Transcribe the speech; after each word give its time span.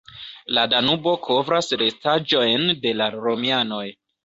La 0.57 0.61
Danubo 0.71 1.13
kovras 1.27 1.69
restaĵojn 1.83 2.67
de 2.87 2.97
la 3.03 3.13
romianoj. 3.21 3.87